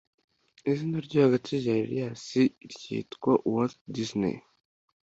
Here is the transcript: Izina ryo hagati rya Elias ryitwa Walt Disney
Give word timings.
Izina 0.69 0.97
ryo 1.05 1.19
hagati 1.25 1.49
rya 1.61 1.75
Elias 1.83 2.23
ryitwa 2.71 3.31
Walt 3.51 3.77
Disney 3.95 4.37